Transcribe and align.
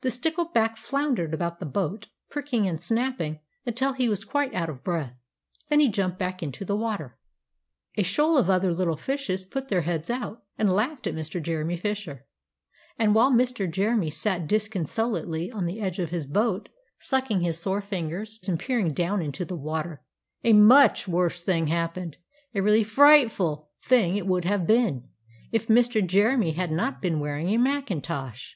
The 0.00 0.08
stickleback 0.10 0.76
floundered 0.76 1.32
about 1.32 1.60
the 1.60 1.64
boat, 1.64 2.08
pricking 2.28 2.66
and 2.66 2.80
snapping 2.82 3.38
until 3.64 3.92
he 3.92 4.08
was 4.08 4.24
quite 4.24 4.52
out 4.52 4.68
of 4.68 4.82
breath. 4.82 5.16
Then 5.68 5.78
he 5.78 5.86
jumped 5.88 6.18
back 6.18 6.42
into 6.42 6.64
the 6.64 6.74
water. 6.76 7.16
And 7.96 8.04
a 8.04 8.08
shoal 8.08 8.36
of 8.36 8.50
other 8.50 8.74
little 8.74 8.96
fishes 8.96 9.44
put 9.44 9.68
their 9.68 9.82
heads 9.82 10.10
out, 10.10 10.42
and 10.58 10.68
laughed 10.72 11.06
at 11.06 11.14
Mr. 11.14 11.40
Jeremy 11.40 11.76
Fisher. 11.76 12.26
And 12.98 13.14
while 13.14 13.30
Mr. 13.30 13.70
Jeremy 13.70 14.10
sat 14.10 14.48
disconsolately 14.48 15.52
on 15.52 15.66
the 15.66 15.80
edge 15.80 16.00
of 16.00 16.10
his 16.10 16.26
boat 16.26 16.68
sucking 16.98 17.42
his 17.42 17.56
sore 17.56 17.80
fingers 17.80 18.40
and 18.48 18.58
peering 18.58 18.92
down 18.92 19.22
into 19.22 19.44
the 19.44 19.54
water 19.54 20.02
a 20.42 20.52
much 20.52 21.06
worse 21.06 21.44
thing 21.44 21.68
happened; 21.68 22.16
a 22.56 22.60
really 22.60 22.82
frightful 22.82 23.70
thing 23.84 24.16
it 24.16 24.26
would 24.26 24.44
have 24.46 24.66
been, 24.66 25.10
if 25.52 25.68
Mr. 25.68 26.04
Jeremy 26.04 26.54
had 26.54 26.72
not 26.72 27.00
been 27.00 27.20
wearing 27.20 27.50
a 27.50 27.56
macintosh! 27.56 28.54